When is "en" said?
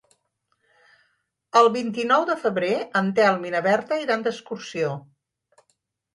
3.01-3.13